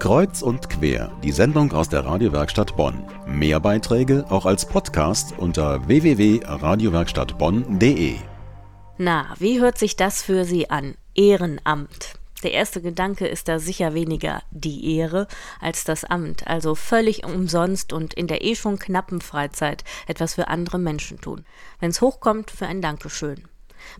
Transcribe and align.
Kreuz 0.00 0.40
und 0.40 0.70
quer, 0.70 1.12
die 1.22 1.30
Sendung 1.30 1.72
aus 1.72 1.90
der 1.90 2.06
Radiowerkstatt 2.06 2.74
Bonn. 2.74 3.04
Mehr 3.26 3.60
Beiträge 3.60 4.24
auch 4.30 4.46
als 4.46 4.64
Podcast 4.64 5.34
unter 5.36 5.86
www.radiowerkstattbonn.de. 5.86 8.14
Na, 8.96 9.26
wie 9.38 9.60
hört 9.60 9.76
sich 9.76 9.96
das 9.96 10.22
für 10.22 10.46
Sie 10.46 10.70
an? 10.70 10.94
Ehrenamt. 11.14 12.14
Der 12.42 12.52
erste 12.52 12.80
Gedanke 12.80 13.26
ist 13.26 13.48
da 13.48 13.58
sicher 13.58 13.92
weniger 13.92 14.42
die 14.50 14.96
Ehre 14.96 15.26
als 15.60 15.84
das 15.84 16.06
Amt, 16.06 16.46
also 16.46 16.74
völlig 16.74 17.26
umsonst 17.26 17.92
und 17.92 18.14
in 18.14 18.26
der 18.26 18.42
eh 18.42 18.54
schon 18.54 18.78
knappen 18.78 19.20
Freizeit 19.20 19.84
etwas 20.06 20.32
für 20.32 20.48
andere 20.48 20.78
Menschen 20.78 21.20
tun. 21.20 21.44
Wenn's 21.78 22.00
hochkommt, 22.00 22.50
für 22.50 22.64
ein 22.64 22.80
Dankeschön. 22.80 23.44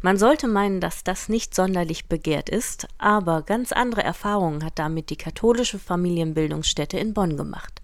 Man 0.02 0.16
sollte 0.16 0.48
meinen, 0.48 0.80
dass 0.80 1.04
das 1.04 1.28
nicht 1.28 1.54
sonderlich 1.54 2.06
begehrt 2.06 2.48
ist, 2.48 2.88
aber 2.98 3.42
ganz 3.42 3.72
andere 3.72 4.02
Erfahrungen 4.02 4.64
hat 4.64 4.78
damit 4.78 5.10
die 5.10 5.16
katholische 5.16 5.78
Familienbildungsstätte 5.78 6.98
in 6.98 7.14
Bonn 7.14 7.36
gemacht. 7.36 7.80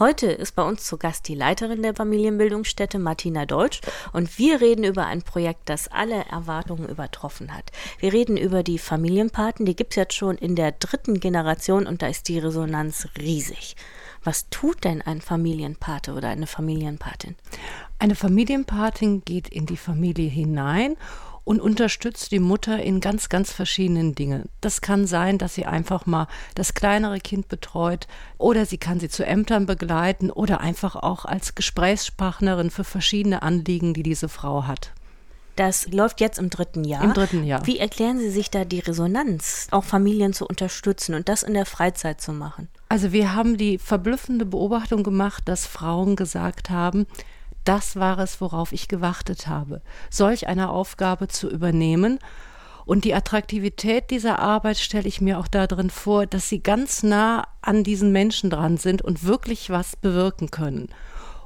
Heute 0.00 0.28
ist 0.28 0.52
bei 0.52 0.62
uns 0.62 0.84
zu 0.84 0.96
Gast 0.96 1.28
die 1.28 1.34
Leiterin 1.34 1.82
der 1.82 1.94
Familienbildungsstätte 1.94 2.98
Martina 2.98 3.44
Deutsch 3.44 3.82
und 4.14 4.38
wir 4.38 4.62
reden 4.62 4.82
über 4.82 5.04
ein 5.04 5.20
Projekt, 5.20 5.68
das 5.68 5.88
alle 5.88 6.24
Erwartungen 6.24 6.88
übertroffen 6.88 7.54
hat. 7.54 7.70
Wir 7.98 8.14
reden 8.14 8.38
über 8.38 8.62
die 8.62 8.78
Familienpaten, 8.78 9.66
die 9.66 9.76
gibt 9.76 9.92
es 9.92 9.96
jetzt 9.96 10.14
schon 10.14 10.38
in 10.38 10.56
der 10.56 10.72
dritten 10.72 11.20
Generation 11.20 11.86
und 11.86 12.00
da 12.00 12.06
ist 12.06 12.28
die 12.28 12.38
Resonanz 12.38 13.08
riesig. 13.18 13.76
Was 14.24 14.48
tut 14.48 14.84
denn 14.84 15.02
ein 15.02 15.20
Familienpate 15.20 16.14
oder 16.14 16.28
eine 16.28 16.46
Familienpatin? 16.46 17.36
Eine 17.98 18.14
Familienpatin 18.14 19.22
geht 19.26 19.48
in 19.48 19.66
die 19.66 19.76
Familie 19.76 20.30
hinein 20.30 20.96
und 21.50 21.60
unterstützt 21.60 22.30
die 22.30 22.38
Mutter 22.38 22.80
in 22.80 23.00
ganz, 23.00 23.28
ganz 23.28 23.50
verschiedenen 23.50 24.14
Dingen. 24.14 24.48
Das 24.60 24.80
kann 24.80 25.08
sein, 25.08 25.36
dass 25.36 25.52
sie 25.52 25.66
einfach 25.66 26.06
mal 26.06 26.28
das 26.54 26.74
kleinere 26.74 27.18
Kind 27.18 27.48
betreut 27.48 28.06
oder 28.38 28.66
sie 28.66 28.78
kann 28.78 29.00
sie 29.00 29.08
zu 29.08 29.26
Ämtern 29.26 29.66
begleiten 29.66 30.30
oder 30.30 30.60
einfach 30.60 30.94
auch 30.94 31.24
als 31.24 31.56
Gesprächspartnerin 31.56 32.70
für 32.70 32.84
verschiedene 32.84 33.42
Anliegen, 33.42 33.94
die 33.94 34.04
diese 34.04 34.28
Frau 34.28 34.68
hat. 34.68 34.92
Das 35.56 35.88
läuft 35.88 36.20
jetzt 36.20 36.38
im 36.38 36.50
dritten 36.50 36.84
Jahr. 36.84 37.02
Im 37.02 37.14
dritten 37.14 37.42
Jahr. 37.42 37.66
Wie 37.66 37.80
erklären 37.80 38.20
Sie 38.20 38.30
sich 38.30 38.52
da 38.52 38.64
die 38.64 38.78
Resonanz, 38.78 39.66
auch 39.72 39.82
Familien 39.82 40.32
zu 40.32 40.46
unterstützen 40.46 41.16
und 41.16 41.28
das 41.28 41.42
in 41.42 41.54
der 41.54 41.66
Freizeit 41.66 42.20
zu 42.20 42.32
machen? 42.32 42.68
Also 42.88 43.10
wir 43.10 43.34
haben 43.34 43.56
die 43.56 43.78
verblüffende 43.78 44.46
Beobachtung 44.46 45.02
gemacht, 45.02 45.48
dass 45.48 45.66
Frauen 45.66 46.14
gesagt 46.14 46.70
haben, 46.70 47.08
das 47.64 47.96
war 47.96 48.18
es, 48.18 48.40
worauf 48.40 48.72
ich 48.72 48.88
gewartet 48.88 49.46
habe, 49.46 49.82
solch 50.10 50.46
eine 50.46 50.70
Aufgabe 50.70 51.28
zu 51.28 51.48
übernehmen. 51.48 52.18
Und 52.86 53.04
die 53.04 53.14
Attraktivität 53.14 54.10
dieser 54.10 54.38
Arbeit 54.38 54.78
stelle 54.78 55.06
ich 55.06 55.20
mir 55.20 55.38
auch 55.38 55.48
darin 55.48 55.90
vor, 55.90 56.26
dass 56.26 56.48
sie 56.48 56.62
ganz 56.62 57.02
nah 57.02 57.46
an 57.62 57.84
diesen 57.84 58.10
Menschen 58.10 58.50
dran 58.50 58.78
sind 58.78 59.02
und 59.02 59.24
wirklich 59.24 59.70
was 59.70 59.96
bewirken 59.96 60.50
können. 60.50 60.88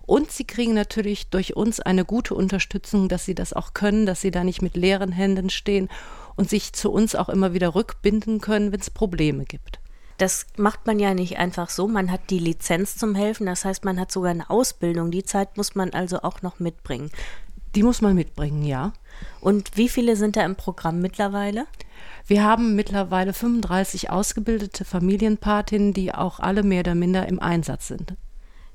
Und 0.06 0.30
sie 0.30 0.44
kriegen 0.44 0.74
natürlich 0.74 1.28
durch 1.28 1.56
uns 1.56 1.80
eine 1.80 2.04
gute 2.04 2.34
Unterstützung, 2.34 3.08
dass 3.08 3.24
sie 3.24 3.34
das 3.34 3.52
auch 3.52 3.74
können, 3.74 4.06
dass 4.06 4.20
sie 4.20 4.30
da 4.30 4.44
nicht 4.44 4.62
mit 4.62 4.76
leeren 4.76 5.12
Händen 5.12 5.50
stehen 5.50 5.88
und 6.36 6.50
sich 6.50 6.72
zu 6.72 6.90
uns 6.90 7.14
auch 7.14 7.28
immer 7.28 7.54
wieder 7.54 7.74
rückbinden 7.74 8.40
können, 8.40 8.72
wenn 8.72 8.80
es 8.80 8.90
Probleme 8.90 9.44
gibt. 9.44 9.80
Das 10.18 10.46
macht 10.56 10.86
man 10.86 10.98
ja 10.98 11.14
nicht 11.14 11.38
einfach 11.38 11.70
so. 11.70 11.88
Man 11.88 12.10
hat 12.10 12.30
die 12.30 12.38
Lizenz 12.38 12.96
zum 12.96 13.14
Helfen, 13.14 13.46
das 13.46 13.64
heißt, 13.64 13.84
man 13.84 13.98
hat 13.98 14.12
sogar 14.12 14.30
eine 14.30 14.48
Ausbildung. 14.48 15.10
Die 15.10 15.24
Zeit 15.24 15.56
muss 15.56 15.74
man 15.74 15.90
also 15.90 16.22
auch 16.22 16.42
noch 16.42 16.60
mitbringen. 16.60 17.10
Die 17.74 17.82
muss 17.82 18.00
man 18.00 18.14
mitbringen, 18.14 18.62
ja. 18.62 18.92
Und 19.40 19.76
wie 19.76 19.88
viele 19.88 20.14
sind 20.16 20.36
da 20.36 20.44
im 20.44 20.54
Programm 20.54 21.00
mittlerweile? 21.00 21.66
Wir 22.26 22.44
haben 22.44 22.76
mittlerweile 22.76 23.32
35 23.32 24.10
ausgebildete 24.10 24.84
Familienpatinnen, 24.84 25.92
die 25.92 26.14
auch 26.14 26.38
alle 26.40 26.62
mehr 26.62 26.80
oder 26.80 26.94
minder 26.94 27.26
im 27.26 27.40
Einsatz 27.40 27.88
sind. 27.88 28.14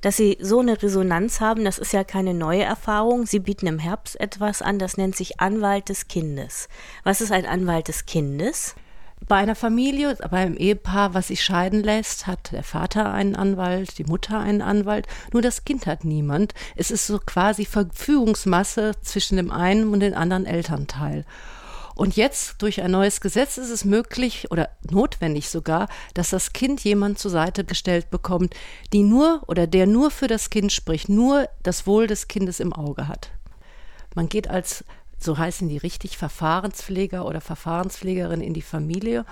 Dass 0.02 0.18
Sie 0.18 0.38
so 0.40 0.60
eine 0.60 0.82
Resonanz 0.82 1.42
haben, 1.42 1.66
das 1.66 1.78
ist 1.78 1.92
ja 1.92 2.04
keine 2.04 2.34
neue 2.34 2.64
Erfahrung. 2.64 3.26
Sie 3.26 3.40
bieten 3.40 3.68
im 3.68 3.80
Herbst 3.80 4.20
etwas 4.20 4.62
an, 4.62 4.80
das 4.80 4.98
nennt 4.98 5.16
sich 5.16 5.40
Anwalt 5.42 5.90
des 5.90 6.08
Kindes. 6.08 6.70
Was 7.04 7.22
ist 7.22 7.32
ein 7.32 7.46
Anwalt 7.46 7.88
des 7.88 8.06
Kindes? 8.06 8.76
Bei 9.28 9.36
einer 9.36 9.56
Familie, 9.56 10.18
bei 10.32 10.38
einem 10.38 10.58
Ehepaar, 10.58 11.14
was 11.14 11.28
sich 11.28 11.44
scheiden 11.44 11.84
lässt, 11.84 12.26
hat 12.26 12.52
der 12.52 12.64
Vater 12.64 13.12
einen 13.14 13.36
Anwalt, 13.36 13.98
die 13.98 14.06
Mutter 14.06 14.40
einen 14.40 14.62
Anwalt, 14.62 15.08
nur 15.34 15.42
das 15.42 15.66
Kind 15.66 15.86
hat 15.86 16.04
niemand. 16.04 16.54
Es 16.76 16.90
ist 16.90 17.06
so 17.06 17.20
quasi 17.20 17.66
Verfügungsmasse 17.66 18.94
zwischen 19.02 19.38
dem 19.38 19.52
einen 19.52 19.94
und 19.94 20.00
dem 20.00 20.16
anderen 20.16 20.46
Elternteil. 20.46 21.26
Und 22.00 22.16
jetzt 22.16 22.62
durch 22.62 22.82
ein 22.82 22.92
neues 22.92 23.20
Gesetz 23.20 23.58
ist 23.58 23.70
es 23.70 23.84
möglich 23.84 24.50
oder 24.52 24.70
notwendig 24.90 25.50
sogar, 25.50 25.90
dass 26.14 26.30
das 26.30 26.54
Kind 26.54 26.82
jemand 26.86 27.20
zur 27.20 27.30
Seite 27.30 27.66
gestellt 27.66 28.10
bekommt, 28.10 28.56
die 28.94 29.04
nur 29.04 29.42
oder 29.48 29.68
der 29.68 29.86
nur 29.86 30.10
für 30.10 30.28
das 30.28 30.50
Kind 30.50 30.72
spricht, 30.72 31.10
nur 31.10 31.50
das 31.62 31.86
Wohl 31.86 32.08
des 32.08 32.30
Kindes 32.30 32.62
im 32.62 32.72
Auge 32.72 33.10
hat. 33.10 33.32
Man 34.16 34.30
geht 34.30 34.50
als 34.50 34.86
so 35.20 35.38
heißen 35.38 35.70
die 35.70 35.78
richtig, 35.78 36.18
Verfahrenspfleger 36.18 37.26
oder 37.26 37.42
Verfahrenspflegerin 37.42 38.42
in 38.42 38.54
die 38.54 38.62
Familie. 38.62 39.26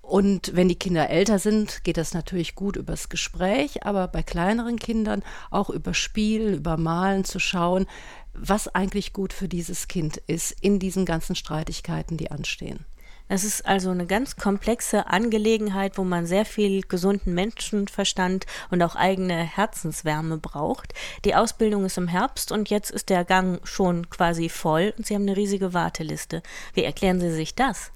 Und 0.00 0.54
wenn 0.54 0.68
die 0.68 0.78
Kinder 0.78 1.10
älter 1.10 1.40
sind, 1.40 1.82
geht 1.82 1.96
das 1.96 2.14
natürlich 2.14 2.54
gut 2.54 2.76
übers 2.76 3.08
Gespräch, 3.08 3.84
aber 3.84 4.06
bei 4.06 4.22
kleineren 4.22 4.78
Kindern 4.78 5.24
auch 5.50 5.68
über 5.68 5.94
Spiel, 5.94 6.54
über 6.54 6.76
Malen 6.76 7.24
zu 7.24 7.40
schauen, 7.40 7.86
was 8.32 8.68
eigentlich 8.68 9.12
gut 9.12 9.32
für 9.32 9.48
dieses 9.48 9.88
Kind 9.88 10.18
ist 10.28 10.52
in 10.60 10.78
diesen 10.78 11.06
ganzen 11.06 11.34
Streitigkeiten, 11.34 12.16
die 12.16 12.30
anstehen. 12.30 12.84
Es 13.28 13.42
ist 13.42 13.66
also 13.66 13.90
eine 13.90 14.06
ganz 14.06 14.36
komplexe 14.36 15.08
Angelegenheit, 15.08 15.98
wo 15.98 16.04
man 16.04 16.26
sehr 16.26 16.44
viel 16.44 16.82
gesunden 16.82 17.34
Menschenverstand 17.34 18.46
und 18.70 18.82
auch 18.82 18.94
eigene 18.94 19.36
Herzenswärme 19.36 20.38
braucht. 20.38 20.94
Die 21.24 21.34
Ausbildung 21.34 21.84
ist 21.84 21.98
im 21.98 22.06
Herbst 22.06 22.52
und 22.52 22.70
jetzt 22.70 22.90
ist 22.90 23.10
der 23.10 23.24
Gang 23.24 23.66
schon 23.66 24.08
quasi 24.10 24.48
voll 24.48 24.94
und 24.96 25.06
Sie 25.06 25.14
haben 25.14 25.22
eine 25.22 25.36
riesige 25.36 25.74
Warteliste. 25.74 26.42
Wie 26.74 26.84
erklären 26.84 27.20
Sie 27.20 27.32
sich 27.32 27.56
das? 27.56 27.90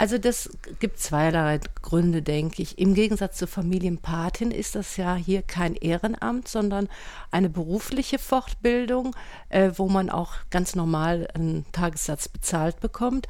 Also 0.00 0.16
das 0.16 0.48
gibt 0.78 1.00
zweierlei 1.00 1.58
Gründe, 1.82 2.22
denke 2.22 2.62
ich. 2.62 2.78
Im 2.78 2.94
Gegensatz 2.94 3.36
zur 3.36 3.48
Familienpatin 3.48 4.52
ist 4.52 4.76
das 4.76 4.96
ja 4.96 5.16
hier 5.16 5.42
kein 5.42 5.74
Ehrenamt, 5.74 6.46
sondern 6.46 6.88
eine 7.32 7.50
berufliche 7.50 8.20
Fortbildung, 8.20 9.16
äh, 9.48 9.72
wo 9.74 9.88
man 9.88 10.08
auch 10.08 10.34
ganz 10.50 10.76
normal 10.76 11.26
einen 11.34 11.66
Tagessatz 11.72 12.28
bezahlt 12.28 12.78
bekommt. 12.78 13.26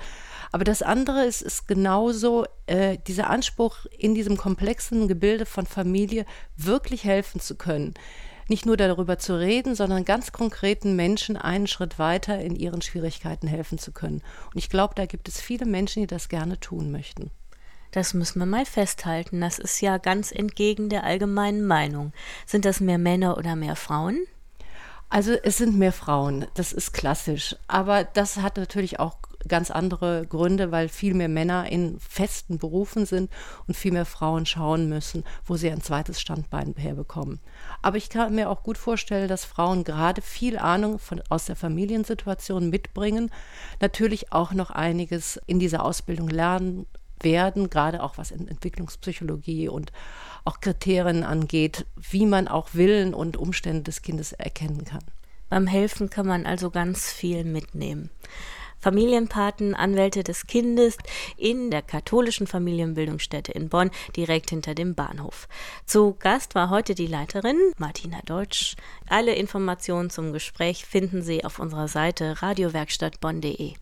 Aber 0.53 0.65
das 0.65 0.83
andere 0.83 1.25
ist, 1.25 1.43
ist 1.43 1.69
genauso 1.69 2.47
äh, 2.67 2.99
dieser 3.07 3.31
Anspruch, 3.31 3.87
in 3.97 4.15
diesem 4.15 4.37
komplexen 4.37 5.09
Gebilde 5.09 5.47
von 5.47 5.67
Familie 5.67 6.25
wirklich 6.57 7.05
helfen 7.05 7.41
zu 7.41 7.57
können 7.57 7.95
nicht 8.49 8.65
nur 8.65 8.77
darüber 8.77 9.19
zu 9.19 9.39
reden, 9.39 9.75
sondern 9.75 10.05
ganz 10.05 10.33
konkreten 10.33 10.97
Menschen 10.97 11.37
einen 11.37 11.67
Schritt 11.67 11.99
weiter 11.99 12.41
in 12.41 12.57
ihren 12.57 12.83
Schwierigkeiten 12.83 13.47
helfen 13.47 13.79
zu 13.79 13.93
können. 13.93 14.23
Und 14.47 14.57
ich 14.57 14.71
glaube, 14.71 14.95
da 14.95 15.07
gibt 15.07 15.29
es 15.29 15.41
viele 15.41 15.67
Menschen, 15.67 16.01
die 16.01 16.07
das 16.07 16.29
gerne 16.29 16.59
tun 16.59 16.91
möchten. 16.91 17.31
Das 17.91 18.15
müssen 18.15 18.39
wir 18.39 18.47
mal 18.47 18.67
festhalten. 18.67 19.41
Das 19.41 19.59
ist 19.59 19.81
ja 19.81 19.99
ganz 19.99 20.33
entgegen 20.33 20.89
der 20.89 21.05
allgemeinen 21.05 21.67
Meinung. 21.67 22.13
Sind 22.47 22.65
das 22.65 22.81
mehr 22.81 22.99
Männer 22.99 23.37
oder 23.37 23.57
mehr 23.57 23.77
Frauen? 23.77 24.21
Also 25.11 25.33
es 25.33 25.57
sind 25.57 25.79
mehr 25.79 25.93
Frauen, 25.93 26.47
das 26.55 26.73
ist 26.73 26.93
klassisch. 26.93 27.57
Aber 27.67 28.05
das 28.05 28.37
hat 28.37 28.59
natürlich 28.59 29.01
auch 29.01 29.17
ganz 29.47 29.71
andere 29.71 30.27
Gründe, 30.27 30.73
weil 30.73 30.89
viel 30.89 31.15
mehr 31.15 31.29
Männer 31.29 31.71
in 31.71 31.99
festen 32.01 32.59
Berufen 32.59 33.07
sind 33.07 33.31
und 33.67 33.77
viel 33.77 33.93
mehr 33.93 34.05
Frauen 34.05 34.47
schauen 34.47 34.89
müssen, 34.89 35.25
wo 35.45 35.57
sie 35.57 35.71
ein 35.71 35.81
zweites 35.81 36.21
Standbein 36.21 36.75
herbekommen. 36.77 37.39
Aber 37.83 37.97
ich 37.97 38.11
kann 38.11 38.35
mir 38.35 38.51
auch 38.51 38.63
gut 38.63 38.79
vorstellen, 38.79 39.29
dass 39.29 39.45
Frauen 39.45 39.85
gerade 39.85 40.23
viel 40.23 40.59
Ahnung 40.59 40.99
von, 40.99 41.23
aus 41.29 41.47
der 41.47 41.57
Familiensituation 41.57 42.71
mitbringen, 42.71 43.31
natürlich 43.81 44.33
auch 44.33 44.53
noch 44.53 44.71
einiges 44.71 45.41
in 45.47 45.59
dieser 45.59 45.85
Ausbildung 45.85 46.29
lernen 46.29 46.87
werden, 47.21 47.71
gerade 47.71 48.03
auch 48.03 48.19
was 48.19 48.31
in 48.31 48.49
Entwicklungspsychologie 48.49 49.69
und 49.69 49.93
auch 50.45 50.61
Kriterien 50.61 51.25
angeht, 51.25 51.87
wie 51.97 52.27
man 52.27 52.49
auch 52.49 52.71
Willen 52.73 53.15
und 53.15 53.37
Umstände 53.37 53.83
des 53.83 54.03
Kindes 54.03 54.33
erkennen 54.33 54.85
kann. 54.85 55.05
Beim 55.49 55.67
Helfen 55.67 56.11
kann 56.11 56.27
man 56.27 56.47
also 56.47 56.71
ganz 56.71 57.11
viel 57.11 57.45
mitnehmen. 57.45 58.11
Familienpaten, 58.81 59.75
Anwälte 59.75 60.23
des 60.23 60.47
Kindes 60.47 60.97
in 61.37 61.71
der 61.71 61.83
katholischen 61.83 62.47
Familienbildungsstätte 62.47 63.53
in 63.53 63.69
Bonn, 63.69 63.91
direkt 64.17 64.51
hinter 64.51 64.75
dem 64.75 64.95
Bahnhof. 64.95 65.49
Zu 65.87 66.15
Gast 66.19 66.55
war 66.55 66.71
heute 66.71 66.95
die 66.95 67.07
Leiterin 67.07 67.57
Martina 67.79 68.21
Deutsch. 68.25 68.77
Alle 69.09 69.35
Informationen 69.35 70.11
zum 70.11 70.33
Gespräch 70.33 70.85
finden 70.85 71.23
Sie 71.23 71.45
auf 71.45 71.59
unserer 71.59 71.89
Seite 71.89 72.43
radiowerkstattbonn.de. 72.43 73.75